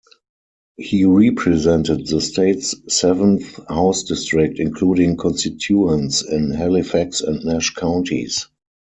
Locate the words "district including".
4.01-5.15